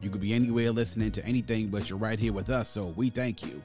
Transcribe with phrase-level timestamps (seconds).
[0.00, 3.10] You could be anywhere listening to anything, but you're right here with us, so we
[3.10, 3.62] thank you.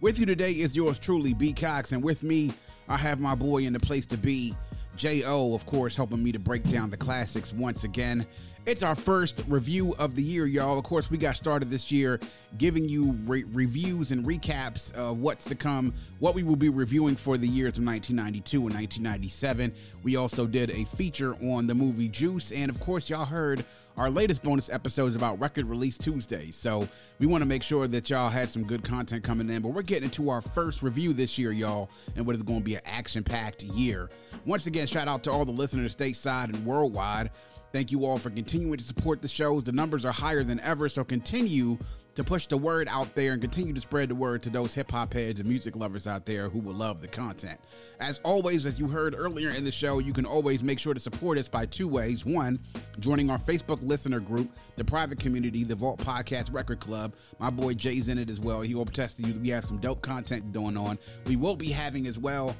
[0.00, 1.52] With you today is yours truly, B.
[1.52, 2.52] Cox, and with me,
[2.88, 4.54] I have my boy in the place to be,
[4.96, 8.26] J.O., of course, helping me to break down the classics once again.
[8.64, 10.78] It's our first review of the year, y'all.
[10.78, 12.20] Of course, we got started this year
[12.58, 17.16] giving you re- reviews and recaps of what's to come, what we will be reviewing
[17.16, 19.74] for the years of 1992 and 1997.
[20.04, 23.64] We also did a feature on the movie Juice, and of course, y'all heard
[23.96, 26.52] our latest bonus episodes about Record Release Tuesday.
[26.52, 26.88] So
[27.18, 29.82] we want to make sure that y'all had some good content coming in, but we're
[29.82, 32.82] getting into our first review this year, y'all, and what is going to be an
[32.84, 34.08] action packed year.
[34.46, 37.30] Once again, shout out to all the listeners stateside and worldwide.
[37.72, 39.64] Thank you all for continuing to support the shows.
[39.64, 41.78] The numbers are higher than ever, so continue
[42.14, 44.90] to push the word out there and continue to spread the word to those hip
[44.90, 47.58] hop heads and music lovers out there who will love the content.
[48.00, 51.00] As always, as you heard earlier in the show, you can always make sure to
[51.00, 52.26] support us by two ways.
[52.26, 52.58] One,
[52.98, 57.14] joining our Facebook listener group, the private community, the Vault Podcast Record Club.
[57.38, 58.60] My boy Jay's in it as well.
[58.60, 59.32] He will test you.
[59.34, 60.98] We have some dope content going on.
[61.26, 62.54] We will be having as well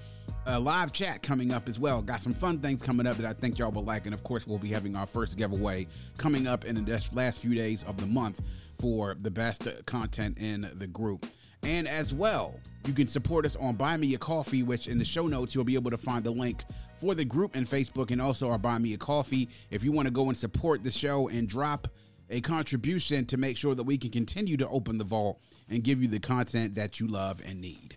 [0.47, 2.03] a live chat coming up as well.
[2.03, 4.07] Got some fun things coming up that I think y'all will like.
[4.07, 5.87] And of course, we'll be having our first giveaway
[6.19, 8.41] coming up in the last few days of the month
[8.79, 11.27] for the best content in the group.
[11.63, 15.05] And as well, you can support us on Buy Me a Coffee, which in the
[15.05, 16.65] show notes you'll be able to find the link
[16.97, 19.49] for the group in Facebook and also our Buy Me a Coffee.
[19.71, 21.87] If you want to go and support the show and drop
[22.31, 26.03] a contribution to make sure that we can continue to open the vault and give
[26.03, 27.97] you the content that you love and need.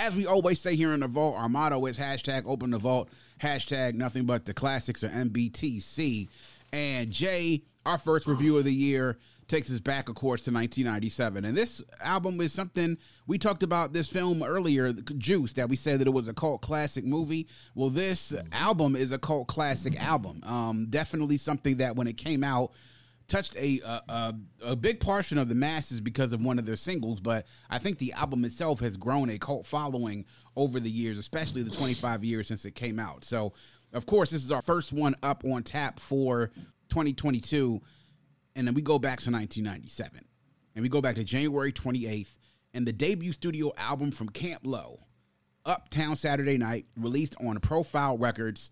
[0.00, 3.10] As we always say here in the vault, our motto is hashtag open the vault,
[3.42, 6.26] hashtag nothing but the classics or MBTC.
[6.72, 11.44] And Jay, our first review of the year, takes us back, of course, to 1997.
[11.44, 12.96] And this album is something
[13.26, 16.62] we talked about this film earlier, Juice, that we said that it was a cult
[16.62, 17.46] classic movie.
[17.74, 20.42] Well, this album is a cult classic album.
[20.44, 22.72] Um, definitely something that when it came out,
[23.30, 27.20] touched a, a, a big portion of the masses because of one of their singles,
[27.20, 30.26] but I think the album itself has grown a cult following
[30.56, 33.24] over the years, especially the 25 years since it came out.
[33.24, 33.54] So,
[33.92, 36.50] of course, this is our first one up on tap for
[36.90, 37.80] 2022,
[38.56, 40.24] and then we go back to 1997,
[40.74, 42.36] and we go back to January 28th,
[42.74, 45.00] and the debut studio album from Camp Lo,
[45.64, 48.70] Uptown Saturday Night, released on Profile Records,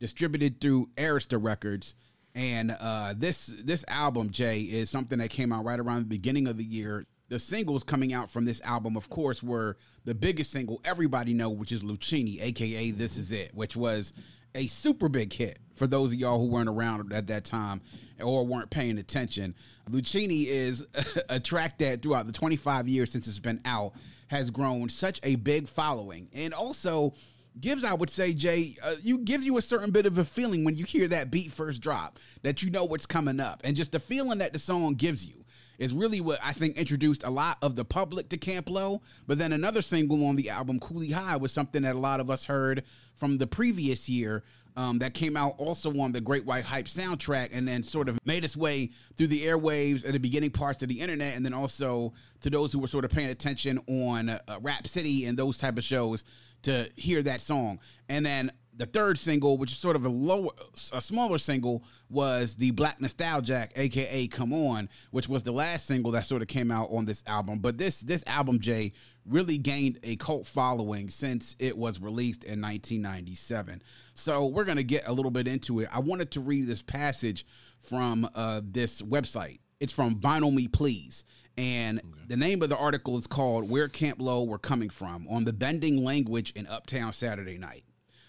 [0.00, 1.94] distributed through Arista Records
[2.38, 6.46] and uh, this this album, Jay, is something that came out right around the beginning
[6.46, 7.04] of the year.
[7.30, 11.50] The singles coming out from this album, of course, were the biggest single everybody know,
[11.50, 14.12] which is Luchini, aka "This Is It," which was
[14.54, 17.80] a super big hit for those of y'all who weren't around at that time
[18.20, 19.56] or weren't paying attention.
[19.90, 20.86] Luchini is
[21.28, 23.94] a track that throughout the 25 years since it's been out
[24.28, 27.14] has grown such a big following, and also
[27.60, 30.64] gives I would say Jay uh, you gives you a certain bit of a feeling
[30.64, 33.60] when you hear that beat first drop that you know what's coming up.
[33.64, 35.44] And just the feeling that the song gives you
[35.78, 39.38] is really what I think introduced a lot of the public to Camp Lo but
[39.38, 42.44] then another single on the album Coolie High was something that a lot of us
[42.44, 42.82] heard
[43.14, 44.42] from the previous year
[44.76, 48.16] um, that came out also on the Great White Hype soundtrack and then sort of
[48.24, 51.52] made its way through the airwaves at the beginning parts of the internet and then
[51.52, 55.58] also to those who were sort of paying attention on uh, Rap City and those
[55.58, 56.22] type of shows
[56.62, 57.80] to hear that song.
[58.08, 60.50] And then the third single, which is sort of a lower,
[60.92, 66.12] a smaller single, was the Black Nostalgic, aka "Come On," which was the last single
[66.12, 67.58] that sort of came out on this album.
[67.58, 68.92] But this this album, Jay,
[69.26, 73.82] really gained a cult following since it was released in 1997.
[74.14, 75.88] So we're gonna get a little bit into it.
[75.92, 77.44] I wanted to read this passage
[77.80, 79.58] from uh, this website.
[79.80, 81.24] It's from Vinyl Me Please.
[81.58, 82.08] And okay.
[82.28, 85.52] the name of the article is called Where Camp Lo Were Coming From on the
[85.52, 87.82] Bending Language in Uptown Saturday Night.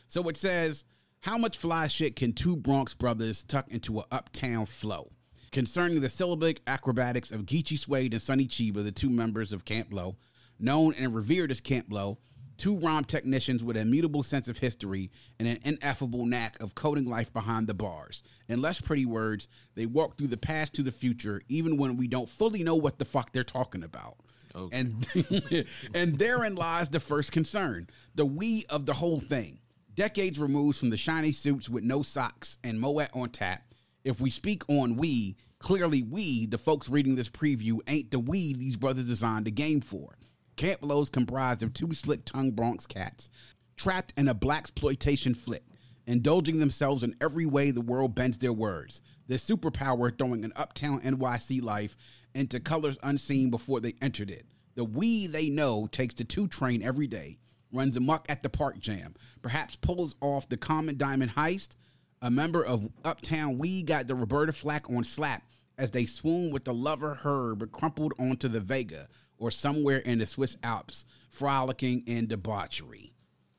[0.07, 0.83] So it says,
[1.21, 5.11] How much fly shit can two Bronx brothers tuck into a uptown flow?
[5.51, 9.89] Concerning the syllabic acrobatics of Geechie Suede and Sonny Cheeba, the two members of Camp
[9.91, 10.17] Lo,
[10.59, 12.17] known and revered as Camp Lo,
[12.59, 15.09] two rhyme technicians with an immutable sense of history
[15.39, 18.21] and an ineffable knack of coding life behind the bars.
[18.47, 22.07] In less pretty words, they walk through the past to the future, even when we
[22.07, 24.17] don't fully know what the fuck they're talking about.
[24.55, 24.77] Okay.
[24.77, 29.59] And and therein lies the first concern, the we of the whole thing.
[29.95, 33.73] Decades removed from the shiny suits with no socks and Moet on tap.
[34.03, 38.53] If we speak on we, Clearly, we, the folks reading this preview, ain't the we
[38.53, 40.17] these brothers designed the game for.
[40.59, 43.29] Camp Lo's comprised of two slick tongued Bronx cats,
[43.77, 45.63] trapped in a black exploitation flick,
[46.05, 49.01] indulging themselves in every way the world bends their words.
[49.27, 51.95] Their superpower throwing an uptown NYC life
[52.35, 54.47] into colors unseen before they entered it.
[54.75, 57.39] The we they know takes the two train every day,
[57.71, 61.77] runs amok at the park jam, perhaps pulls off the common diamond heist.
[62.21, 65.43] A member of Uptown We got the Roberta Flack on slap
[65.77, 69.07] as they swoon with the lover Herb crumpled onto the Vega
[69.39, 73.13] or somewhere in the Swiss Alps, frolicking in debauchery.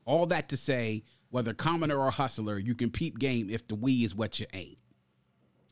[0.05, 4.03] All that to say, whether commoner or hustler, you can peep game if the we
[4.03, 4.77] is what you ain't.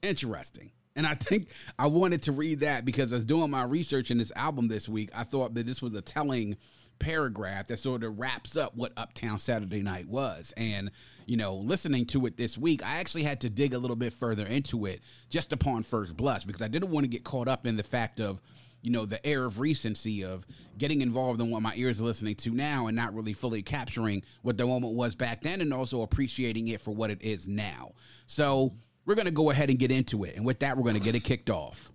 [0.01, 0.71] Interesting.
[0.95, 4.17] And I think I wanted to read that because I was doing my research in
[4.17, 5.09] this album this week.
[5.13, 6.57] I thought that this was a telling
[6.99, 10.53] paragraph that sort of wraps up what Uptown Saturday Night was.
[10.57, 10.91] And,
[11.25, 14.13] you know, listening to it this week, I actually had to dig a little bit
[14.13, 17.65] further into it just upon first blush because I didn't want to get caught up
[17.65, 18.41] in the fact of,
[18.81, 20.45] you know, the air of recency of
[20.77, 24.23] getting involved in what my ears are listening to now and not really fully capturing
[24.41, 27.91] what the moment was back then and also appreciating it for what it is now.
[28.25, 28.73] So
[29.05, 30.35] we're going to go ahead and get into it.
[30.35, 31.91] And with that, we're going to get it kicked off.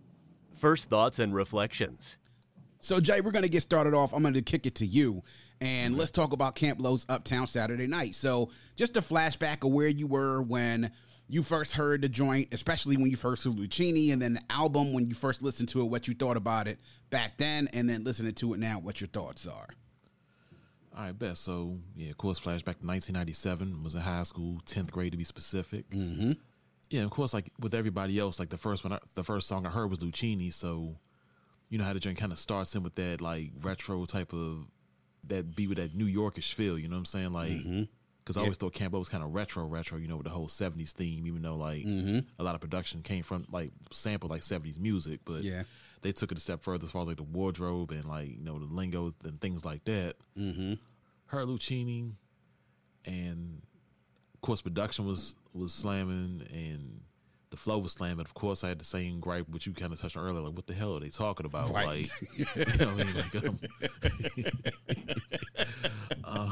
[0.56, 2.18] First thoughts and reflections.
[2.80, 4.12] So, Jay, we're going to get started off.
[4.12, 5.22] I'm going to kick it to you.
[5.60, 8.14] And let's talk about Camp Lo's Uptown Saturday Night.
[8.14, 10.90] So, just a flashback of where you were when
[11.28, 14.92] you first heard the joint, especially when you first heard Luchini, and then the album
[14.92, 16.78] when you first listened to it, what you thought about it
[17.10, 19.68] back then, and then listening to it now, what your thoughts are.
[20.96, 21.42] All right, best.
[21.42, 23.82] So, yeah, of course, flashback to 1997.
[23.82, 25.90] Was in high school, 10th grade to be specific.
[25.90, 26.32] Mm-hmm.
[26.90, 29.66] Yeah, of course, like with everybody else, like the first one, I, the first song
[29.66, 30.52] I heard was Luchini.
[30.52, 30.96] So,
[31.68, 34.66] you know how the joint kind of starts in with that like retro type of
[35.26, 36.78] that beat with that New Yorkish feel.
[36.78, 37.32] You know what I'm saying?
[37.32, 37.88] Like,
[38.24, 38.36] because.
[38.36, 39.98] I always thought Camp Lo was kind of retro, retro.
[39.98, 41.26] You know, with the whole 70s theme.
[41.26, 42.20] Even though like Mm-hmm.
[42.38, 45.64] a lot of production came from like sampled like 70s music, but Yeah.
[46.02, 48.42] they took it a step further as far as like the wardrobe and like you
[48.44, 50.14] know the lingo and things like that.
[50.38, 50.74] Mm-hmm.
[51.26, 52.12] Her Luchini,
[53.04, 53.62] and
[54.34, 57.00] of course production was was slamming and
[57.50, 58.24] the flow was slamming.
[58.24, 60.40] Of course, I had the same gripe which you kind of touched on earlier.
[60.42, 61.72] Like, what the hell are they talking about?
[61.72, 62.10] Right.
[62.20, 62.44] Like, you
[62.84, 63.14] know what I mean?
[63.14, 63.60] Like, um,
[66.24, 66.50] uh,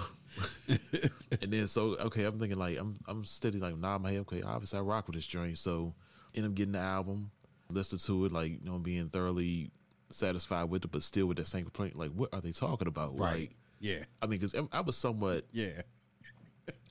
[1.41, 4.43] and then so okay, I'm thinking like I'm I'm steady like nah, my head okay.
[4.43, 5.95] Obviously, I rock with this joint, so
[6.35, 7.31] end up getting the album,
[7.71, 9.71] listen to it, like you know, being thoroughly
[10.11, 11.97] satisfied with it, but still with that same complaint.
[11.97, 13.19] Like, what are they talking about?
[13.19, 13.41] Right.
[13.41, 14.05] Like, Yeah.
[14.21, 15.83] I mean, because I was somewhat Yeah.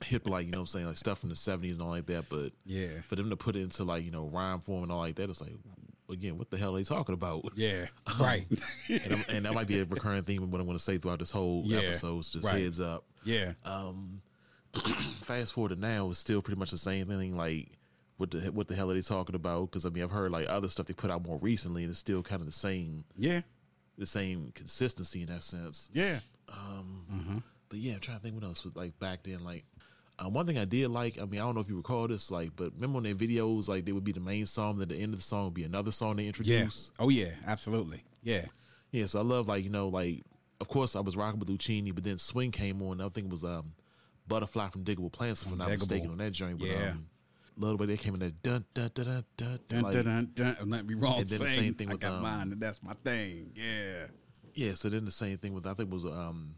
[0.04, 2.06] hip, like you know, what I'm saying like stuff from the '70s and all like
[2.06, 3.00] that, but Yeah.
[3.08, 5.30] for them to put it into like you know rhyme form and all like that,
[5.30, 5.54] it's like
[6.12, 7.52] again, what the hell are they talking about?
[7.56, 7.86] Yeah.
[8.20, 8.46] Right.
[8.88, 11.18] and, and that might be a recurring theme of what I'm going to say throughout
[11.18, 11.78] this whole Yeah.
[11.78, 12.18] episode.
[12.20, 12.62] It's Just Right.
[12.62, 13.04] heads up.
[13.24, 13.52] yeah.
[13.64, 14.22] Um,
[15.22, 17.36] fast forward to now, it's still pretty much the same thing.
[17.36, 17.68] Like,
[18.16, 19.70] what the what the hell are they talking about?
[19.70, 21.98] Because I mean, I've heard like other stuff they put out more recently, and it's
[21.98, 23.40] still kind of the same, Yeah.
[23.98, 25.90] the same consistency in that sense.
[25.92, 26.20] Yeah.
[26.48, 29.42] Um, but yeah, I'm trying to think what else was like back then.
[29.44, 29.64] Like,
[30.24, 32.30] uh, one thing I did like, I mean, I don't know if you recall this,
[32.30, 34.96] like, but remember when their videos, like, they would be the main song, then the
[34.96, 36.68] end of the song would be another song they Yeah.
[36.98, 37.30] Oh yeah.
[37.46, 38.04] Absolutely.
[38.22, 38.46] Yeah.
[38.90, 40.22] Yeah, so I love like you know like
[40.60, 43.00] of course I was rocking with Luchini, but then Swing came on.
[43.00, 43.72] I think it was um
[44.28, 46.58] Butterfly from Diggable Planets, if I'm not mistaken, on that joint.
[46.58, 46.90] But, Yeah.
[46.90, 47.06] um,
[47.56, 48.30] love the way they came in there.
[48.30, 49.58] Dun dun dun dun dun.
[49.68, 50.04] Dun, like, dun,
[50.34, 50.70] dun, dun.
[50.70, 51.20] Let me wrong.
[51.20, 52.52] And then the same thing with I got um, mine.
[52.52, 53.52] and That's my thing.
[53.56, 54.06] Yeah.
[54.54, 56.54] Yeah, so then the same thing with I think it was um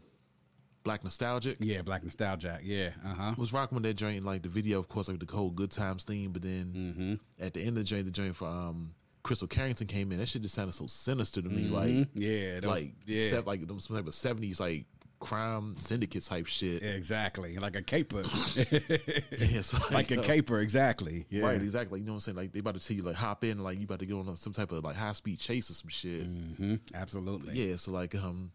[0.85, 1.57] Black Nostalgic.
[1.59, 1.81] Yeah.
[1.81, 2.61] Black Nostalgic.
[2.63, 2.91] Yeah.
[3.03, 3.33] Uh huh.
[3.37, 6.05] Was rocking with that joint, like the video, of course, like the whole Good Times
[6.05, 6.31] theme.
[6.31, 7.43] But then Mm-hmm.
[7.45, 8.93] at the end of the joint, the joint for um
[9.25, 10.19] Krystal Carrington came in.
[10.19, 12.07] That shit just sounded so sinister to me, like Mhm.
[12.13, 12.59] yeah.
[12.65, 13.41] like yeah.
[13.45, 14.85] like them some type of seventies like
[15.19, 16.83] crime syndicate type shit.
[16.83, 17.57] Exactly.
[17.57, 18.21] Like a caper.
[19.39, 20.59] Yeah, so like a uh, caper.
[20.59, 21.25] Exactly.
[21.29, 21.43] Yeah.
[21.45, 21.99] Right, exactly.
[22.01, 22.37] You know what I'm saying?
[22.37, 24.35] Like they about to tell you like hop in, like you about to go on
[24.37, 26.23] some type of like high speed chase or some shit.
[26.25, 27.53] hmm Absolutely.
[27.69, 28.51] Yeah, so like um,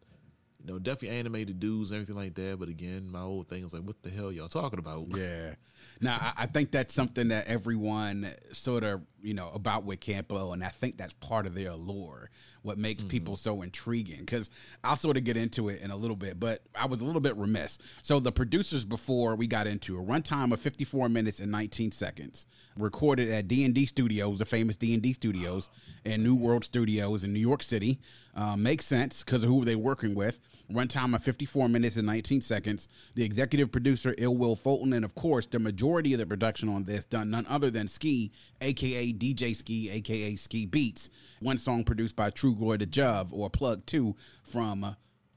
[0.65, 2.59] you know, definitely animated dudes and everything like that.
[2.59, 5.07] But again, my old thing is like, what the hell y'all talking about?
[5.17, 5.55] Yeah.
[6.01, 10.33] Now, I, I think that's something that everyone sort of, you know, about with Camp
[10.33, 12.31] Lo, and I think that's part of their allure,
[12.63, 14.21] what makes people so intriguing.
[14.21, 14.51] Because
[14.85, 17.21] I'll sort of get into it in a little bit, but I was a little
[17.21, 17.79] bit remiss.
[18.03, 22.47] So the producers before we got into a runtime of 54 minutes and 19 seconds,
[22.77, 25.71] recorded at D&D Studios, the famous D&D Studios,
[26.05, 28.01] and New World Studios in New York City.
[28.35, 30.41] Um, makes sense because of who they're working with.
[30.73, 32.89] Runtime of 54 minutes and 19 seconds.
[33.15, 36.85] The executive producer, Ill Will Fulton, and of course, the majority of the production on
[36.85, 41.11] this done none other than Ski, aka DJ Ski, aka Ski Beats.
[41.41, 44.95] One song produced by Trugoy the Dove, or Plug 2 from uh,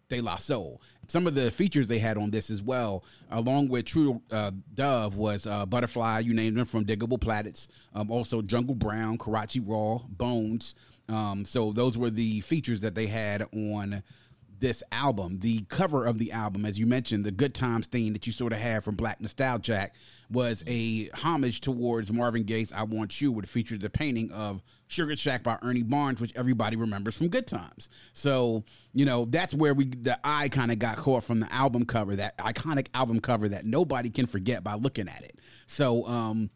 [0.10, 0.82] De La Soul.
[1.08, 5.16] Some of the features they had on this as well, along with True uh, Dove,
[5.16, 10.00] was uh, Butterfly, you named them from Diggable Planets, um, also Jungle Brown, Karachi Raw,
[10.08, 10.76] Bones.
[11.10, 14.04] Um, so those were the features that they had on
[14.64, 15.40] this album.
[15.40, 18.54] The cover of the album, as you mentioned, the Good Times theme that you sort
[18.54, 19.92] of had from Black Nostalgia
[20.32, 25.18] was a homage towards Marvin Gaye's I Want You, which featured the painting of Sugar
[25.18, 27.90] Shack by Ernie Barnes, which everybody remembers from Good Times.
[28.14, 31.84] So, you know, that's where we the eye kind of got caught from the album
[31.86, 35.40] cover, that iconic album cover that nobody can forget by looking at it.
[35.68, 36.50] So, um,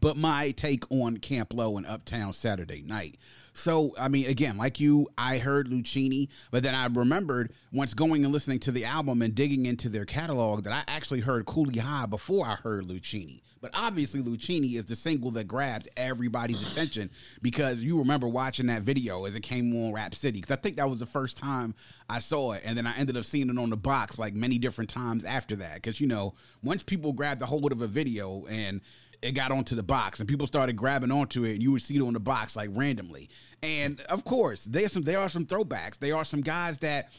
[0.00, 3.18] but my take on Camp Lo and Uptown Saturday Night.
[3.54, 8.24] So, I mean, again, like you, I heard Luchini, but then I remembered once going
[8.24, 11.78] and listening to the album and digging into their catalog that I actually heard Coolie
[11.78, 13.42] High before I heard Luchini.
[13.64, 17.08] But obviously, Luchini is the single that grabbed everybody's attention
[17.40, 20.42] because you remember watching that video as it came on Rap City.
[20.42, 21.74] Because I think that was the first time
[22.10, 22.62] I saw it.
[22.62, 25.56] And then I ended up seeing it on the box like many different times after
[25.56, 25.76] that.
[25.76, 28.82] Because, you know, once people grabbed a hold of a video and
[29.24, 31.96] it got onto the box and people started grabbing onto it and you would see
[31.96, 33.30] it on the box like randomly.
[33.62, 35.98] And of course, there are some there are some throwbacks.
[35.98, 37.10] There are some guys that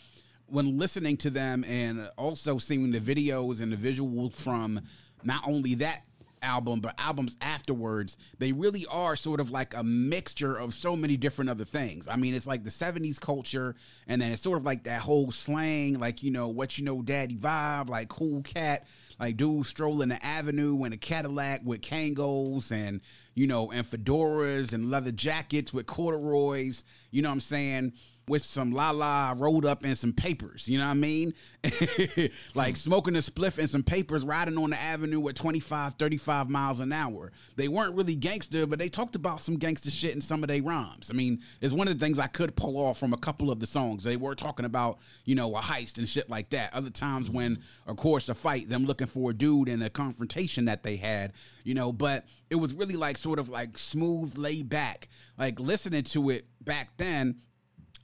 [0.46, 4.82] when listening to them and also seeing the videos and the visuals from
[5.24, 6.06] not only that
[6.44, 11.18] album but albums afterwards they really are sort of like a mixture of so many
[11.18, 13.74] different other things i mean it's like the 70s culture
[14.08, 17.02] and then it's sort of like that whole slang like you know what you know
[17.02, 18.86] daddy vibe like cool cat
[19.20, 23.02] like dudes strolling the avenue in a Cadillac with Kangols and
[23.34, 26.84] you know and fedoras and leather jackets with corduroys.
[27.12, 27.94] You know what I'm saying?
[28.28, 30.68] With some la la rolled up in some papers.
[30.68, 31.34] You know what I mean?
[32.56, 36.80] like smoking a spliff and some papers, riding on the avenue at 25, 35 miles
[36.80, 37.32] an hour.
[37.56, 40.62] They weren't really gangster, but they talked about some gangster shit in some of their
[40.62, 41.12] rhymes.
[41.12, 43.60] I mean, it's one of the things I could pull off from a couple of
[43.60, 44.04] the songs.
[44.04, 46.74] They were talking about, you know, a heist and shit like that.
[46.74, 50.66] Other times when, of course, a fight, them looking for a dude and a confrontation
[50.66, 54.70] that they had, you know, but it was really like sort of like smooth, laid
[54.70, 55.10] back.
[55.38, 57.42] Like listening to it back then,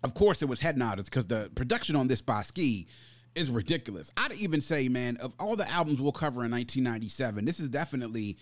[0.03, 2.87] of course, it was head nodders because the production on this by Ski
[3.35, 4.11] is ridiculous.
[4.17, 8.37] I'd even say, man, of all the albums we'll cover in 1997, this is definitely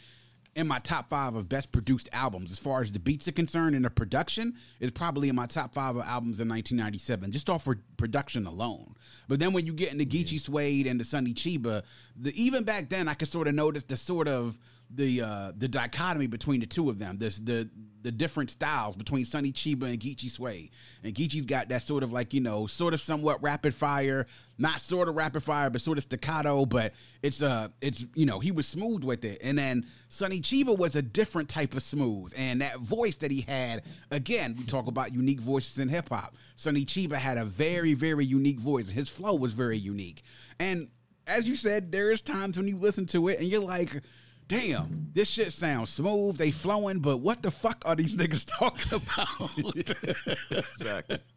[0.56, 2.52] in my top five of best produced albums.
[2.52, 5.74] As far as the beats are concerned and the production is probably in my top
[5.74, 8.96] five of albums in 1997 just off for production alone.
[9.28, 11.84] But then when you get into Geechie Suede and the Sonny Cheeba
[12.16, 14.58] the even back then I could sort of notice the sort of
[14.90, 17.18] the uh, the dichotomy between the two of them.
[17.18, 17.70] This the
[18.02, 20.72] the different styles between Sonny Cheeba and Geechie Sway.
[21.04, 24.26] And Geechie's got that sort of like, you know, sort of somewhat rapid fire,
[24.58, 28.40] not sort of rapid fire, but sort of staccato, but it's uh it's you know,
[28.40, 29.40] he was smooth with it.
[29.44, 32.34] And then Sonny Cheeba was a different type of smooth.
[32.38, 36.36] And that voice that he had, again, we talk about unique voices in hip hop.
[36.56, 38.90] Sonny Cheeba had a very, very unique voice.
[38.90, 40.24] His flow was very unique.
[40.58, 40.90] And
[41.28, 44.02] as you said, there is times when you listen to it and you're like,
[44.50, 49.00] damn, this shit sounds smooth, they flowing, but what the fuck are these niggas talking
[49.00, 50.58] about?
[50.72, 51.20] exactly.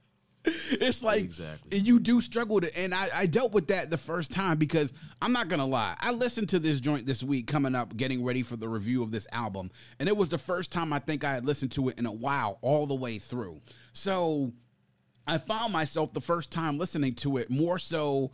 [0.45, 1.79] It's like Exactly.
[1.79, 5.31] you do struggle to, and I, I dealt with that the first time because I'm
[5.31, 5.95] not gonna lie.
[6.01, 9.13] I listened to this joint this week coming up, getting ready for the review of
[9.13, 11.99] this album, and it was the first time I think I had listened to it
[12.01, 13.61] in a while, all the way through.
[13.93, 14.53] So
[15.29, 18.33] I found myself the first time listening to it more so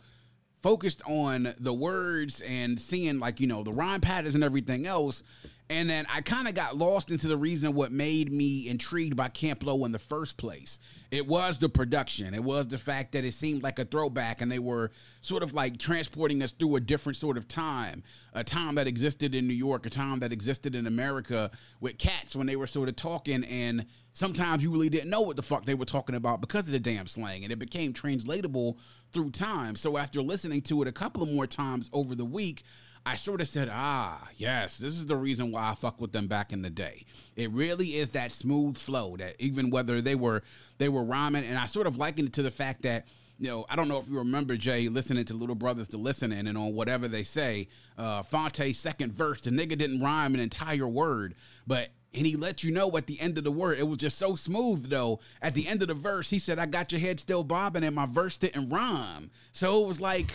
[0.61, 5.23] focused on the words and seeing like you know the rhyme patterns and everything else
[5.69, 9.27] and then i kind of got lost into the reason what made me intrigued by
[9.29, 10.79] camp lo in the first place.
[11.11, 12.35] It was the production.
[12.35, 15.53] It was the fact that it seemed like a throwback and they were sort of
[15.53, 18.03] like transporting us through a different sort of time.
[18.33, 21.49] A time that existed in new york a time that existed in america
[21.79, 25.35] with cats when they were sort of talking and sometimes you really didn't know what
[25.35, 28.77] the fuck they were talking about because of the damn slang and it became translatable
[29.11, 29.75] through time.
[29.75, 32.63] So after listening to it a couple of more times over the week,
[33.09, 36.27] I sort of said, ah, yes, this is the reason why I fuck with them
[36.27, 37.05] back in the day.
[37.35, 40.43] It really is that smooth flow that even whether they were
[40.77, 43.07] they were rhyming, and I sort of likened it to the fact that
[43.39, 46.45] you know, I don't know if you remember Jay listening to Little Brothers to Listening
[46.45, 50.87] and on whatever they say, uh, Phonte's second verse, the nigga didn't rhyme an entire
[50.87, 51.33] word,
[51.65, 53.79] but and he let you know at the end of the word.
[53.79, 55.19] It was just so smooth though.
[55.41, 57.95] At the end of the verse, he said, I got your head still bobbing, and
[57.95, 59.31] my verse didn't rhyme.
[59.51, 60.31] So it was like,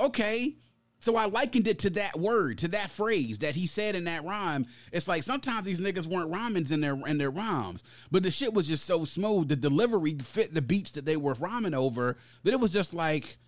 [0.00, 0.56] okay.
[1.00, 4.24] So I likened it to that word, to that phrase that he said in that
[4.24, 4.66] rhyme.
[4.92, 8.52] It's like sometimes these niggas weren't rhymings in their in their rhymes, but the shit
[8.52, 9.48] was just so smooth.
[9.48, 13.38] The delivery fit the beats that they were rhyming over that it was just like,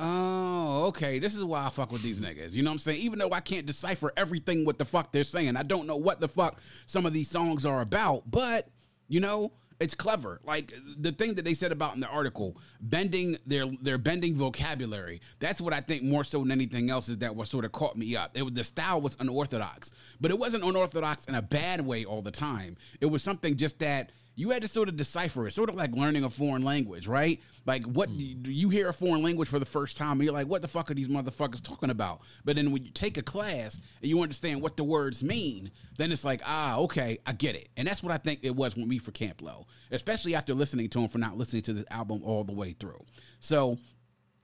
[0.00, 1.18] Oh, okay.
[1.18, 2.52] This is why I fuck with these niggas.
[2.52, 3.00] You know what I'm saying?
[3.00, 5.56] Even though I can't decipher everything what the fuck they're saying.
[5.56, 8.68] I don't know what the fuck some of these songs are about, but
[9.08, 10.40] you know, it's clever.
[10.44, 15.20] Like the thing that they said about in the article, bending their their bending vocabulary.
[15.38, 17.96] That's what I think more so than anything else is that what sort of caught
[17.96, 18.36] me up.
[18.36, 22.22] It was the style was unorthodox, but it wasn't unorthodox in a bad way all
[22.22, 22.76] the time.
[23.00, 25.92] It was something just that you had to sort of decipher it, sort of like
[25.96, 27.40] learning a foreign language, right?
[27.66, 28.46] Like what mm.
[28.46, 30.92] you hear a foreign language for the first time, and you're like, what the fuck
[30.92, 32.20] are these motherfuckers talking about?
[32.44, 36.12] But then when you take a class and you understand what the words mean, then
[36.12, 37.68] it's like, ah, okay, I get it.
[37.76, 40.88] And that's what I think it was with me for Camp Lo, especially after listening
[40.90, 43.04] to him for not listening to this album all the way through.
[43.40, 43.76] So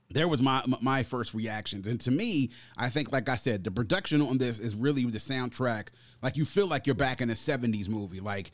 [0.09, 3.71] there was my my first reactions and to me i think like i said the
[3.71, 5.87] production on this is really the soundtrack
[6.21, 8.51] like you feel like you're back in a 70s movie like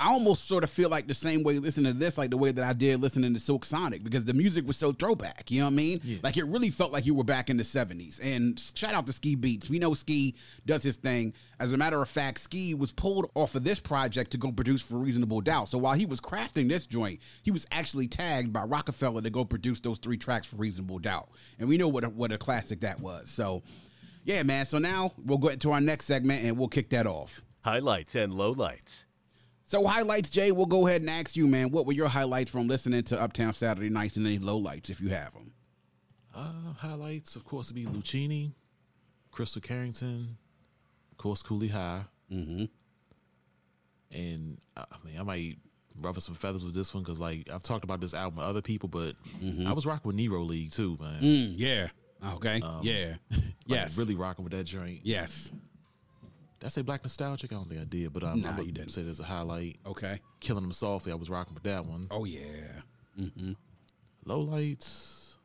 [0.00, 2.52] I almost sort of feel like the same way listening to this, like the way
[2.52, 5.50] that I did listening to Silk Sonic, because the music was so throwback.
[5.50, 6.00] You know what I mean?
[6.02, 6.18] Yeah.
[6.22, 8.18] Like it really felt like you were back in the '70s.
[8.22, 9.68] And shout out to Ski Beats.
[9.68, 11.34] We know Ski does his thing.
[11.58, 14.80] As a matter of fact, Ski was pulled off of this project to go produce
[14.80, 15.68] for Reasonable Doubt.
[15.68, 19.44] So while he was crafting this joint, he was actually tagged by Roc-A-Fella to go
[19.44, 21.28] produce those three tracks for Reasonable Doubt.
[21.58, 23.28] And we know what a, what a classic that was.
[23.28, 23.62] So
[24.24, 24.64] yeah, man.
[24.64, 27.42] So now we'll go into our next segment and we'll kick that off.
[27.62, 29.04] Highlights and lowlights.
[29.70, 30.50] So highlights, Jay.
[30.50, 31.70] We'll go ahead and ask you, man.
[31.70, 35.10] What were your highlights from listening to Uptown Saturday Nights, and any lowlights if you
[35.10, 35.52] have them?
[36.34, 38.50] Uh, highlights, of course, would be Luchini,
[39.32, 40.36] Krystal Carrington,
[41.12, 42.02] of course, Coolie High.
[42.32, 42.64] Mm-hmm.
[44.10, 45.58] And I mean, I might
[46.00, 48.62] ruffle some feathers with this one because, like, I've talked about this album with other
[48.62, 49.68] people, but mm-hmm.
[49.68, 51.22] I was rocking with Negro League too, man.
[51.22, 51.86] Mm, yeah.
[52.34, 52.60] Okay.
[52.60, 53.14] Um, yeah.
[53.30, 53.96] like yes.
[53.96, 55.02] Really rocking with that joint.
[55.04, 55.52] Yes.
[56.60, 57.52] Did I say Black Nostalgic?
[57.52, 59.78] I don't think I did, but um, nah, I would say there's a highlight.
[59.86, 60.20] Okay.
[60.40, 61.10] Killing Them Softly.
[61.10, 62.06] I was rocking with that one.
[62.10, 62.82] Oh, yeah.
[63.18, 63.52] Mm-hmm.
[64.26, 65.36] Low lights.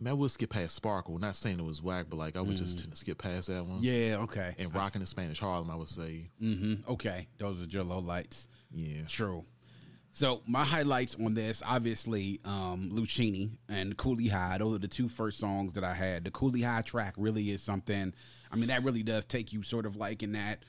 [0.00, 1.18] Man, I would skip past Sparkle.
[1.18, 2.58] Not saying it was whack, but like I would mm.
[2.58, 3.78] just tend to skip past that one.
[3.82, 4.54] Yeah, okay.
[4.58, 6.30] And rocking the Spanish Harlem, I would say.
[6.42, 6.90] Mm-hmm.
[6.92, 7.28] Okay.
[7.38, 8.48] Those are your low lights.
[8.70, 9.02] Yeah.
[9.08, 9.44] True.
[10.12, 14.56] So my highlights on this, obviously, um, Luchini and Coolie High.
[14.56, 16.24] Those are the two first songs that I had.
[16.24, 18.14] The Coolie High track really is something
[18.50, 20.64] I mean, that really does take you sort of like in that.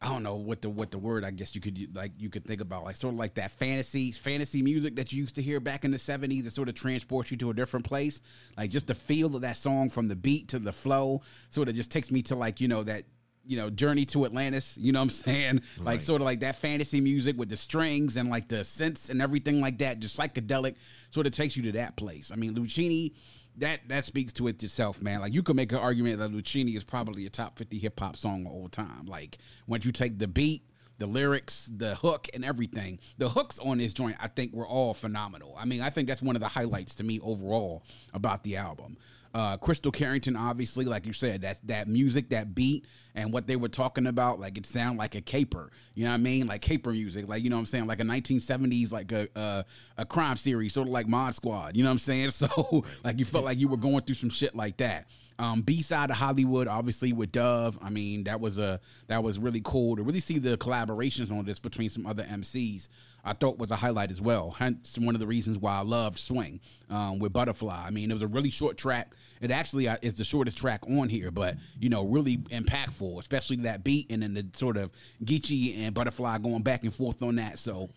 [0.00, 2.44] I don't know what the what the word I guess you could like you could
[2.44, 5.60] think about like sort of like that fantasy fantasy music that you used to hear
[5.60, 8.20] back in the 70s that sort of transports you to a different place
[8.56, 11.76] like just the feel of that song from the beat to the flow sort of
[11.76, 13.04] just takes me to like you know that
[13.44, 15.86] you know journey to Atlantis you know what I'm saying right.
[15.86, 19.22] like sort of like that fantasy music with the strings and like the synths and
[19.22, 20.74] everything like that just psychedelic
[21.10, 23.12] sort of takes you to that place I mean Luchini
[23.58, 25.20] that that speaks to it yourself, man.
[25.20, 28.16] Like you could make an argument that Luchini is probably a top fifty hip hop
[28.16, 29.06] song of all time.
[29.06, 30.62] Like once you take the beat,
[30.98, 34.94] the lyrics, the hook, and everything, the hooks on this joint, I think were all
[34.94, 35.54] phenomenal.
[35.58, 37.84] I mean, I think that's one of the highlights to me overall
[38.14, 38.96] about the album.
[39.34, 43.56] Uh, Krystal Carrington, obviously, like you said, that's that music, that beat, and what they
[43.56, 45.70] were talking about, like it sounded like a caper.
[45.94, 46.46] You know what I mean?
[46.46, 49.64] Like caper music, like you know what I'm saying, like a 1970s, like a a,
[49.98, 51.76] a crime series, sort of like Mod Squad.
[51.76, 52.30] You know what I'm saying?
[52.42, 55.06] So like you felt like you were going through some shit like that.
[55.42, 57.76] Um, B side of Hollywood, obviously with Dove.
[57.82, 58.78] I mean, that was a
[59.08, 62.86] that was really cool to really see the collaborations on this between some other MCs.
[63.24, 64.52] I thought was a highlight as well.
[64.52, 67.86] Hence one of the reasons why I love Swing um, with Butterfly.
[67.86, 69.16] I mean, it was a really short track.
[69.40, 73.56] It actually uh, is the shortest track on here, but you know, really impactful, especially
[73.56, 74.92] that beat and then the sort of
[75.24, 77.58] Geechie and Butterfly going back and forth on that.
[77.58, 77.90] So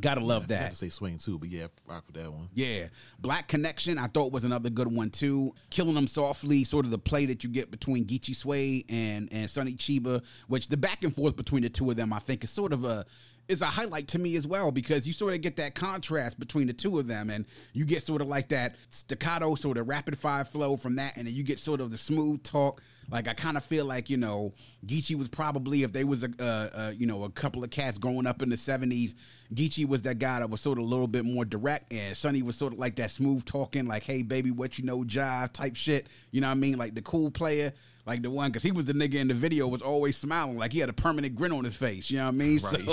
[0.00, 0.70] Gotta love yeah, that.
[0.70, 2.48] to say swing too, but yeah, rock with that one.
[2.52, 2.88] Yeah,
[3.20, 5.54] Black Connection, I thought was another good one too.
[5.70, 9.48] Killing them softly, sort of the play that you get between Geechie Sway and and
[9.48, 12.50] Sonny Cheeba, which the back and forth between the two of them, I think, is
[12.50, 13.06] sort of a
[13.48, 16.66] is a highlight to me as well because you sort of get that contrast between
[16.66, 20.16] the two of them and you get sort of like that staccato sort of rapid
[20.16, 22.80] fire flow from that and then you get sort of the smooth talk
[23.10, 24.54] like I kind of feel like you know
[24.86, 28.26] Geechie was probably if they was a, uh, you know a couple of cats growing
[28.26, 29.14] up in the 70s
[29.54, 32.42] Geechie was that guy that was sort of a little bit more direct and Sonny
[32.42, 35.76] was sort of like that smooth talking like hey baby what you know jive type
[35.76, 37.72] shit you know what I mean like the cool player
[38.06, 40.72] like the one because he was the nigga in the video was always smiling like
[40.72, 42.86] he had a permanent grin on his face you know what i mean right.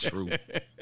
[0.00, 0.30] so true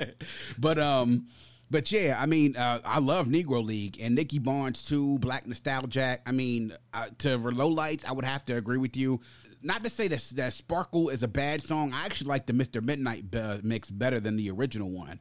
[0.59, 1.27] but um
[1.71, 5.19] but yeah, I mean, uh, I love Negro League and Nicky Barnes too.
[5.19, 6.21] Black Nostalgia.
[6.25, 9.21] I mean, uh, to low lights, I would have to agree with you.
[9.65, 11.95] Not to say that, that Sparkle is a bad song.
[11.95, 12.83] I actually like the Mr.
[12.83, 15.19] Midnight uh, mix better than the original one.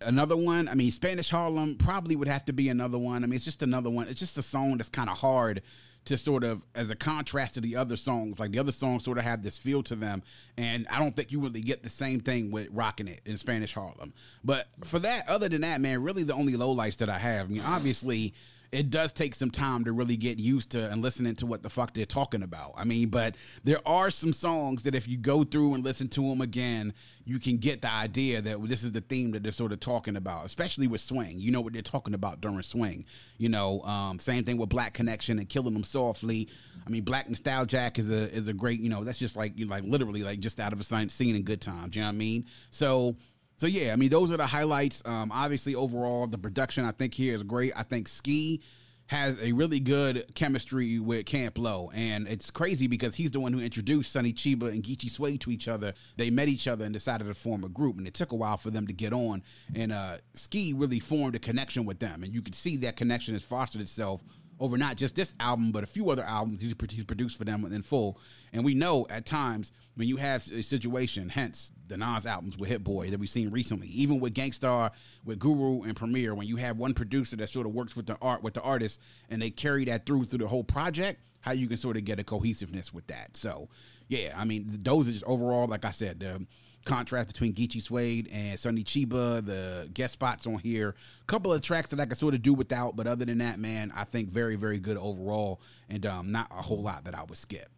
[0.00, 3.24] Another one, I mean, Spanish Harlem probably would have to be another one.
[3.24, 4.06] I mean, it's just another one.
[4.06, 5.62] It's just a song that's kind of hard
[6.06, 8.38] to sort of as a contrast to the other songs.
[8.38, 10.22] Like the other songs sort of have this feel to them,
[10.56, 13.74] and I don't think you really get the same thing with rocking it in Spanish
[13.74, 14.14] Harlem.
[14.42, 17.46] But for that, other than that, man, really the only lowlights that I have.
[17.46, 18.34] I mean, obviously
[18.72, 21.68] it does take some time to really get used to and listening to what the
[21.68, 22.74] fuck they're talking about.
[22.76, 26.28] I mean, but there are some songs that if you go through and listen to
[26.28, 29.72] them again, you can get the idea that this is the theme that they're sort
[29.72, 31.40] of talking about, especially with swing.
[31.40, 33.06] You know what they're talking about during swing.
[33.38, 36.48] You know, um, same thing with Black Connection and Killing Them Softly.
[36.86, 38.80] I mean, Black Nostalgic is a is a great.
[38.80, 41.42] You know, that's just like you like literally like just out of a scene in
[41.42, 41.96] Good Times.
[41.96, 42.46] You know what I mean?
[42.70, 43.16] So.
[43.60, 45.02] So yeah, I mean those are the highlights.
[45.04, 47.74] Um, obviously, overall, the production I think here is great.
[47.76, 48.62] I think Ski
[49.08, 53.52] has a really good chemistry with Camp Lo, and it's crazy because he's the one
[53.52, 55.92] who introduced Sonny Cheeba and Geechie Suede to each other.
[56.16, 58.56] They met each other and decided to form a group, and it took a while
[58.56, 59.42] for them to get on.
[59.74, 63.34] And uh, Ski really formed a connection with them, and you could see that connection
[63.34, 64.22] has fostered itself
[64.60, 67.82] over not just this album, but a few other albums he's, produced for them in
[67.82, 68.20] full.
[68.52, 72.68] And we know at times when you have a situation, hence the Nas albums with
[72.68, 74.92] Hit Boy that we've seen recently, even with Gang Starr,
[75.24, 78.18] with Guru and Premier, when you have one producer that sort of works with the
[78.20, 81.66] art with the artist and they carry that through through the whole project, how you
[81.66, 83.36] can sort of get a cohesiveness with that.
[83.38, 83.70] So
[84.08, 86.46] yeah, I mean those are just overall, like I said, the
[86.84, 90.94] contrast between Geechie Suede and Sonny Cheeba, the guest spots on here.
[91.22, 93.58] A couple of tracks that I could sort of do without, but other than that,
[93.58, 97.22] man, I think very, very good overall, and um, not a whole lot that I
[97.24, 97.68] would skip.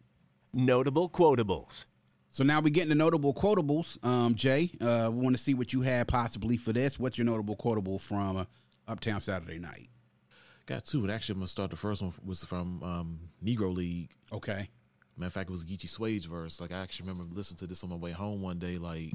[0.53, 1.85] Notable quotables.
[2.31, 4.03] So now we get into notable quotables.
[4.03, 6.97] Um, Jay, uh, we want to see what you had possibly for this.
[6.97, 8.45] What's your notable quotable from uh,
[8.87, 9.89] Uptown Saturday Night?
[10.65, 11.71] Got two, and actually, I'm gonna start.
[11.71, 14.11] The first one was from um, Negro League.
[14.31, 14.69] Okay.
[15.17, 16.59] Matter of fact, it was Geechie Suede's verse.
[16.59, 18.77] Like I actually remember listening to this on my way home one day.
[18.77, 19.13] Like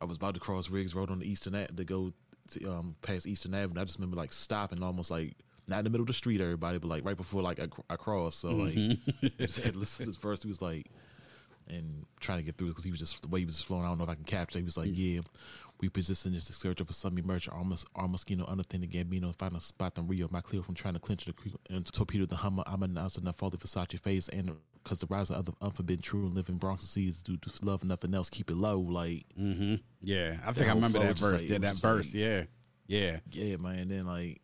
[0.00, 2.12] I was about to cross Riggs Road on the Eastern Ave to go
[2.50, 3.80] to, um, past Eastern Avenue.
[3.80, 5.36] I just remember like stopping almost like
[5.68, 7.96] not in the middle of the street, everybody, but like right before like I, I
[7.96, 8.40] crossed.
[8.40, 9.26] So like mm-hmm.
[9.26, 10.42] I just had to listen to this verse.
[10.42, 10.86] He was like,
[11.68, 13.84] and trying to get through because he was just the way he was flowing.
[13.84, 14.58] I don't know if I can capture.
[14.58, 14.62] It.
[14.62, 15.16] He was like, mm-hmm.
[15.16, 15.20] yeah.
[15.80, 19.60] We position this search for some emerging our, our mosquito underthing the Gambino find a
[19.60, 20.26] spot in Rio.
[20.28, 22.64] My clear from trying to clinch the creek and torpedo the Hummer.
[22.66, 24.56] I'm announcing the fall of Versace face and
[24.88, 28.14] because the rise of the unforbidden true and living Bronx seeds do, to love nothing
[28.14, 28.30] else.
[28.30, 29.26] Keep it low, like.
[29.38, 29.74] Mm-hmm.
[30.02, 31.42] Yeah, I think I remember that verse.
[31.42, 32.06] Like, yeah, that verse.
[32.06, 32.44] Like, yeah,
[32.86, 33.78] yeah, yeah, man.
[33.80, 34.40] And then like,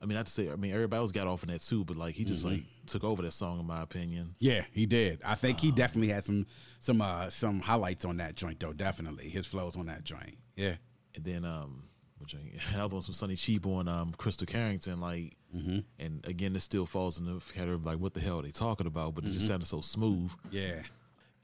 [0.00, 2.14] I mean, I'd say, I mean, everybody else got off in that too, but like,
[2.14, 2.54] he just mm-hmm.
[2.54, 4.34] like took over that song, in my opinion.
[4.38, 5.20] Yeah, he did.
[5.24, 6.46] I think he um, definitely had some
[6.80, 8.72] some uh some highlights on that joint though.
[8.72, 10.38] Definitely his flows on that joint.
[10.56, 10.76] Yeah.
[11.14, 11.84] And then um,
[12.24, 12.36] which
[12.74, 15.78] another one's from Sonny Cheeba and um Krystal Carrington, like Mm-hmm.
[15.98, 18.50] And again, this still falls in the category of like, what the hell are they
[18.50, 19.14] talking about?
[19.14, 19.34] But it mm-hmm.
[19.34, 20.32] just sounded so smooth.
[20.50, 20.82] Yeah.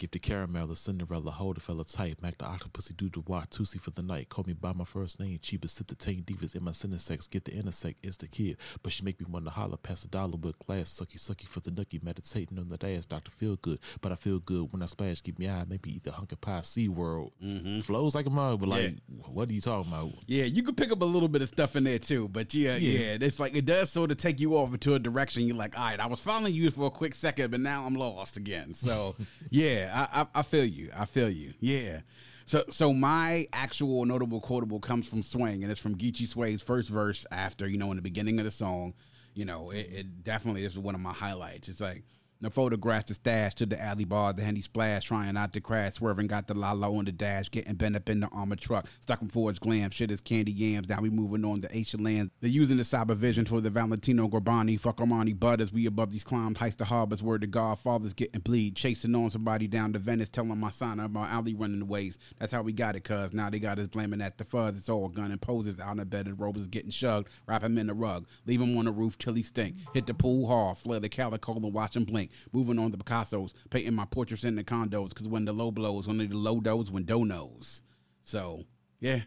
[0.00, 2.22] Give the caramel, the Cinderella, hold the fella tight.
[2.22, 4.30] Mac the octopusy, do the walk, Tusi for the night.
[4.30, 5.38] Call me by my first name.
[5.42, 7.26] Cheaper sip the tank divas in my center sex.
[7.26, 8.56] Get the intersect, it's the kid.
[8.82, 10.88] But she make me want to holler past a dollar with glass.
[10.88, 12.02] Sucky, sucky for the nookie.
[12.02, 13.78] Meditating on that ass, Doctor Feel Good.
[14.00, 15.20] But I feel good when I splash.
[15.20, 17.32] Keep me eye, maybe either Hunker Pie, Sea World.
[17.44, 17.80] Mm-hmm.
[17.80, 19.24] Flows like a mug, but like, yeah.
[19.26, 20.14] what are you talking about?
[20.26, 22.26] Yeah, you can pick up a little bit of stuff in there too.
[22.26, 24.98] But yeah, yeah, yeah, it's like, it does sort of take you off into a
[24.98, 25.42] direction.
[25.42, 27.96] You're like, all right, I was following you for a quick second, but now I'm
[27.96, 28.72] lost again.
[28.72, 29.14] So
[29.50, 30.90] yeah, I, I, feel you.
[30.96, 31.55] I feel you.
[31.61, 32.00] Yeah.
[32.46, 36.88] So so my actual notable quotable comes from Swing, and it's from Geechie Suede's first
[36.88, 38.94] verse after, you know, in the beginning of the song.
[39.35, 41.68] You know, it, it definitely is one of my highlights.
[41.68, 42.03] It's like
[42.40, 45.94] the photograph the stash to the alley bar, the handy splash, trying not to crash,
[45.94, 49.20] swerving, got the lala on the dash, getting bent up in the armored truck, stuck
[49.20, 52.31] him for his glam, shit is candy yams, now we moving on to Asian land.
[52.40, 56.24] They're using the cyber vision for the Valentino Gorbani, fuck Armani Butters, we above these
[56.24, 59.98] climbs, heist the harbors, word to God, fathers getting bleed, chasing on somebody down to
[59.98, 62.18] Venice, telling my son about alley running the ways.
[62.38, 64.88] That's how we got it, cuz now they got us blaming at the fuzz, it's
[64.88, 68.26] all gun and poses out in bed, rovers getting shugged, wrap him in the rug,
[68.46, 71.55] leave him on the roof till he stink, hit the pool hard, flare the calico
[71.55, 75.29] and watch him blink, moving on the Picasso's, painting my portraits in the condos because
[75.29, 77.83] when the low blows, only the low does when do knows.
[78.25, 78.64] So
[79.01, 79.21] yeah,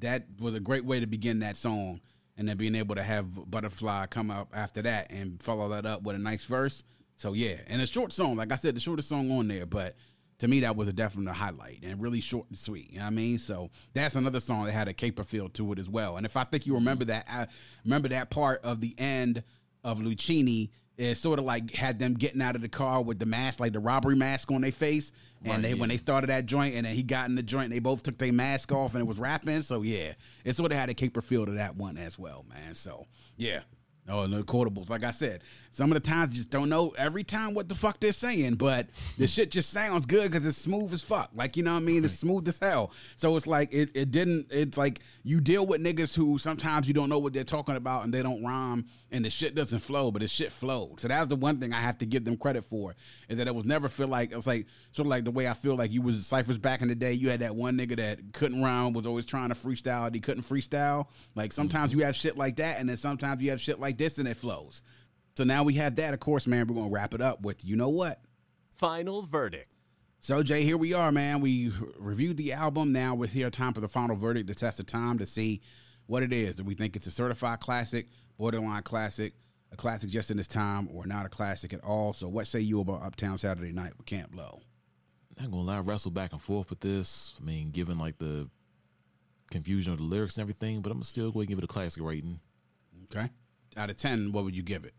[0.00, 2.00] that was a great way to begin that song,
[2.36, 6.02] and then being able to have Butterfly come up after that and follow that up
[6.02, 6.84] with a nice verse.
[7.16, 9.96] So yeah, and a short song, like I said, the shortest song on there, but
[10.42, 12.90] to me that was a definite highlight and really short and sweet.
[12.90, 13.38] You know what I mean?
[13.38, 16.16] So that's another song that had a caper feel to it as well.
[16.16, 17.46] And if I think you remember that, I
[17.84, 19.44] remember that part of the end
[19.84, 23.26] of Luchini it sort of like had them getting out of the car with the
[23.26, 25.12] mask, like the robbery mask on their face.
[25.42, 25.74] And right, they yeah.
[25.74, 28.16] when they started that joint, and then he got in the joint, they both took
[28.18, 29.62] their mask off, and it was rapping.
[29.62, 30.12] So yeah,
[30.44, 32.74] it sort of had a caper feel to that one as well, man.
[32.74, 33.60] So yeah.
[34.08, 34.90] Oh, no quotables.
[34.90, 38.00] Like I said, some of the times just don't know every time what the fuck
[38.00, 41.30] they're saying, but the shit just sounds good because it's smooth as fuck.
[41.34, 42.04] Like, you know what I mean?
[42.04, 42.92] It's smooth as hell.
[43.16, 46.94] So it's like, it, it didn't, it's like you deal with niggas who sometimes you
[46.94, 50.10] don't know what they're talking about and they don't rhyme and the shit doesn't flow,
[50.10, 51.00] but the shit flowed.
[51.00, 52.94] So that's the one thing I have to give them credit for
[53.28, 55.54] is that it was never feel like it's like sort of like the way I
[55.54, 57.12] feel like you was ciphers back in the day.
[57.12, 60.44] You had that one nigga that couldn't rhyme, was always trying to freestyle, he couldn't
[60.44, 61.06] freestyle.
[61.34, 62.00] Like sometimes mm-hmm.
[62.00, 64.28] you have shit like that, and then sometimes you have shit like like this and
[64.28, 64.82] it flows.
[65.36, 66.14] So now we have that.
[66.14, 68.20] Of course, man, we're gonna wrap it up with you know what?
[68.74, 69.68] Final verdict.
[70.20, 71.40] So Jay, here we are, man.
[71.40, 72.92] We reviewed the album.
[72.92, 75.60] Now we're here time for the final verdict, the test of time to see
[76.06, 76.56] what it is.
[76.56, 79.34] Do we think it's a certified classic, borderline classic,
[79.72, 82.12] a classic just in its time, or not a classic at all?
[82.12, 84.60] So what say you about Uptown Saturday Night with Camp Lo?
[85.40, 87.34] Not gonna lie, I wrestle back and forth with this.
[87.40, 88.48] I mean, given like the
[89.52, 92.02] confusion of the lyrics and everything, but I'm still going to give it a classic
[92.02, 92.40] rating.
[93.04, 93.28] Okay.
[93.76, 94.94] Out of 10, what would you give it?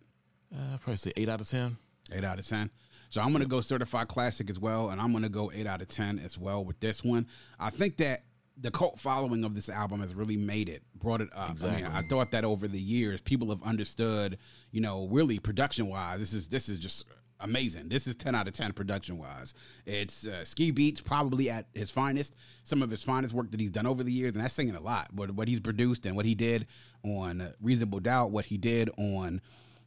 [0.53, 1.77] Uh, I'd probably say 8 out of 10.
[2.11, 2.69] 8 out of 10.
[3.09, 5.67] So I'm going to go certified classic as well, and I'm going to go 8
[5.67, 7.27] out of 10 as well with this one.
[7.59, 8.23] I think that
[8.57, 11.51] the cult following of this album has really made it, brought it up.
[11.51, 11.83] Exactly.
[11.83, 14.37] I, mean, I thought that over the years, people have understood,
[14.71, 17.05] you know, really production wise, this is this is just
[17.39, 17.89] amazing.
[17.89, 19.53] This is 10 out of 10 production wise.
[19.85, 23.71] It's uh, Ski Beats probably at his finest, some of his finest work that he's
[23.71, 25.13] done over the years, and that's saying a lot.
[25.13, 26.67] What what he's produced and what he did
[27.03, 29.41] on Reasonable Doubt, what he did on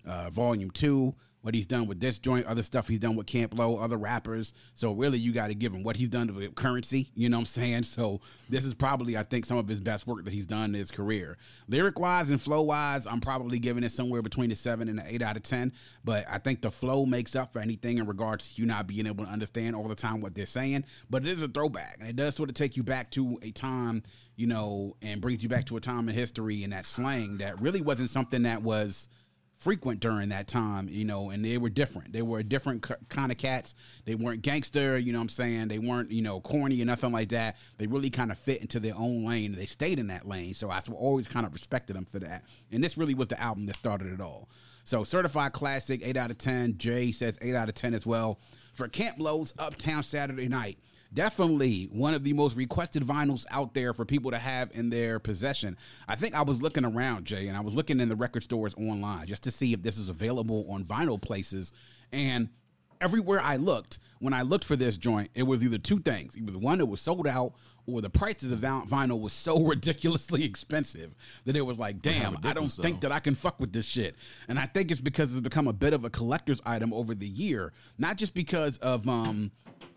[0.06, 1.14] uh, Volume Two,
[1.46, 4.52] what he's done with this joint, other stuff he's done with Camp Lo, other rappers.
[4.74, 7.12] So really, you got to give him what he's done with Currency.
[7.14, 7.84] You know what I'm saying?
[7.84, 10.74] So this is probably, I think, some of his best work that he's done in
[10.74, 11.38] his career.
[11.68, 15.06] Lyric wise and flow wise, I'm probably giving it somewhere between a seven and an
[15.08, 15.72] eight out of ten.
[16.02, 19.06] But I think the flow makes up for anything in regards to you not being
[19.06, 20.84] able to understand all the time what they're saying.
[21.08, 23.52] But it is a throwback, and it does sort of take you back to a
[23.52, 24.02] time.
[24.34, 27.58] You know, and brings you back to a time in history and that slang that
[27.58, 29.08] really wasn't something that was
[29.66, 32.12] frequent during that time, you know, and they were different.
[32.12, 33.74] They were a different c- kind of cats.
[34.04, 35.66] They weren't gangster, you know what I'm saying?
[35.66, 37.56] They weren't, you know, corny or nothing like that.
[37.76, 39.56] They really kind of fit into their own lane.
[39.56, 40.54] They stayed in that lane.
[40.54, 42.44] So I always kind of respected them for that.
[42.70, 44.48] And this really was the album that started it all.
[44.84, 46.78] So certified classic, 8 out of 10.
[46.78, 48.38] Jay says 8 out of 10 as well.
[48.72, 50.78] For Camp Lo's Uptown Saturday Night
[51.16, 55.18] definitely one of the most requested vinyls out there for people to have in their
[55.18, 55.76] possession.
[56.06, 58.74] I think I was looking around, Jay, and I was looking in the record stores
[58.76, 61.72] online just to see if this is available on vinyl places.
[62.12, 62.50] And
[63.00, 66.36] everywhere I looked, when I looked for this joint, it was either two things.
[66.36, 67.54] It was one that was sold out,
[67.86, 71.14] or the price of the vinyl was so ridiculously expensive
[71.46, 72.82] that it was like, damn, I don't so.
[72.82, 74.16] think that I can fuck with this shit.
[74.48, 77.28] And I think it's because it's become a bit of a collector's item over the
[77.28, 79.50] year, not just because of um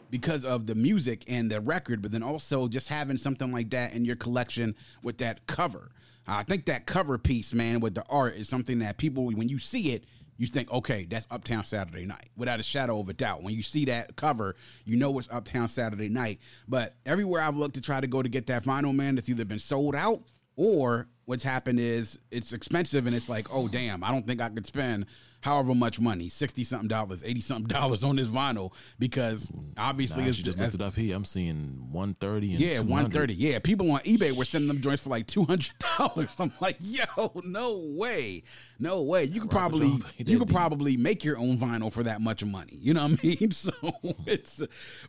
[0.10, 3.94] because of the music and the record, but then also just having something like that
[3.94, 5.92] in your collection with that cover.
[6.28, 9.58] I think that cover piece, man, with the art is something that people, when you
[9.58, 10.06] see it,
[10.38, 13.44] you think, okay, that's Uptown Saturday Night, without a shadow of a doubt.
[13.44, 16.40] When you see that cover, you know it's Uptown Saturday Night.
[16.68, 19.44] But everywhere I've looked to try to go to get that vinyl, man, it's either
[19.44, 20.24] been sold out
[20.56, 24.50] or what's happened is it's expensive and it's like, oh, damn, I don't think I
[24.50, 25.08] could spend
[25.42, 30.30] however much money 60 something dollars 80 something dollars on this vinyl because obviously Nah,
[30.30, 31.16] it's just looked it up here.
[31.16, 33.34] I'm seeing 130 and yeah, one thirty.
[33.34, 36.30] Yeah, people on eBay were sending them joints for like two hundred dollars.
[36.40, 38.44] I'm like, yo, no way,
[38.80, 39.26] no way.
[39.26, 42.78] You could Robert probably, you could probably make your own vinyl for that much money.
[42.80, 43.52] You know what I mean?
[43.60, 43.74] So
[44.26, 44.62] it's,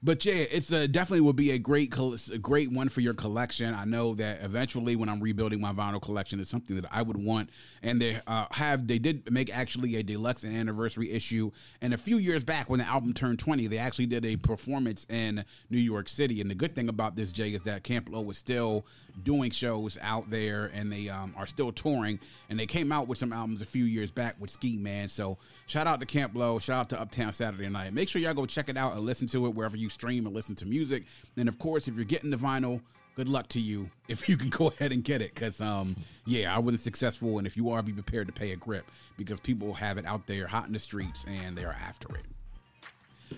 [0.03, 3.75] but yeah, it's a, definitely would be a great, a great one for your collection.
[3.75, 7.17] I know that eventually, when I'm rebuilding my vinyl collection, it's something that I would
[7.17, 7.51] want.
[7.83, 11.51] And they uh, have, they did make actually a deluxe and anniversary issue.
[11.81, 15.07] And a few years back, when the album turned 20, they actually did a performance
[15.09, 16.41] in New York City.
[16.41, 18.85] And the good thing about this, Jay, is that Camp Lo was still
[19.23, 22.21] doing shows out there and they um, are still touring.
[22.51, 25.09] And they came out with some albums a few years back with Ski Man.
[25.09, 27.95] So shout out to Camp Lo, shout out to Uptown Saturday Night.
[27.95, 30.35] Make sure y'all go check it out and listen to it wherever you stream and
[30.35, 31.05] listen to music.
[31.37, 32.83] And of course, if you're getting the vinyl,
[33.21, 36.57] good luck to you if you can go ahead and get it because um yeah
[36.57, 39.75] i wasn't successful and if you are be prepared to pay a grip because people
[39.75, 42.25] have it out there hot in the streets and they are after it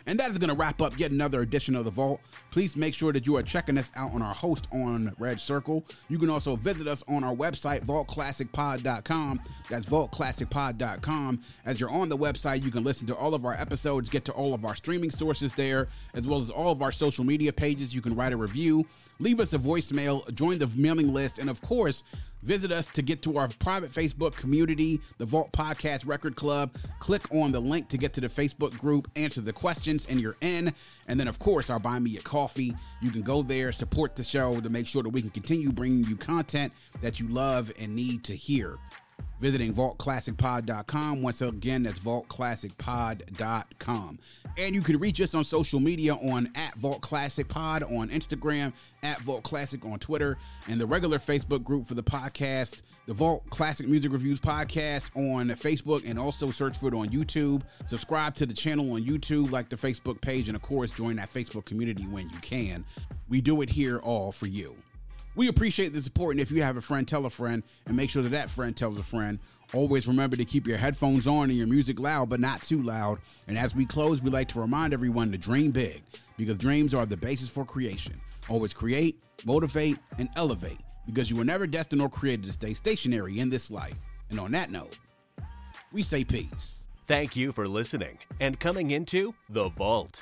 [0.06, 2.20] and that is going to wrap up yet another edition of The Vault.
[2.50, 5.84] Please make sure that you are checking us out on our host on Red Circle.
[6.08, 9.40] You can also visit us on our website, vaultclassicpod.com.
[9.68, 11.42] That's vaultclassicpod.com.
[11.64, 14.32] As you're on the website, you can listen to all of our episodes, get to
[14.32, 17.94] all of our streaming sources there, as well as all of our social media pages.
[17.94, 18.86] You can write a review,
[19.18, 22.04] leave us a voicemail, join the mailing list, and of course,
[22.42, 26.76] Visit us to get to our private Facebook community, the Vault Podcast Record Club.
[26.98, 30.36] Click on the link to get to the Facebook group, answer the questions, and you're
[30.40, 30.72] in.
[31.06, 32.74] And then, of course, our Buy Me a Coffee.
[33.00, 36.04] You can go there, support the show to make sure that we can continue bringing
[36.04, 38.78] you content that you love and need to hear.
[39.40, 41.22] Visiting vaultclassicpod.com.
[41.22, 44.18] Once again, that's vaultclassicpod.com.
[44.56, 48.72] And you can reach us on social media on at Vault Classic Pod on Instagram,
[49.02, 50.36] at Vault Classic on Twitter,
[50.68, 55.48] and the regular Facebook group for the podcast, the Vault Classic Music Reviews Podcast on
[55.56, 57.62] Facebook, and also search for it on YouTube.
[57.86, 61.32] Subscribe to the channel on YouTube, like the Facebook page, and of course, join that
[61.32, 62.84] Facebook community when you can.
[63.28, 64.76] We do it here all for you.
[65.34, 68.10] We appreciate the support, and if you have a friend, tell a friend, and make
[68.10, 69.38] sure that that friend tells a friend.
[69.72, 73.18] Always remember to keep your headphones on and your music loud, but not too loud.
[73.48, 76.02] And as we close, we like to remind everyone to dream big
[76.36, 78.20] because dreams are the basis for creation.
[78.50, 83.38] Always create, motivate, and elevate because you were never destined or created to stay stationary
[83.38, 83.96] in this life.
[84.28, 84.98] And on that note,
[85.90, 86.84] we say peace.
[87.06, 90.20] Thank you for listening and coming into The Vault.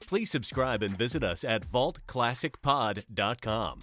[0.00, 3.82] Please subscribe and visit us at vaultclassicpod.com.